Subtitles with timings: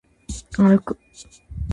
[0.51, 0.97] 歩く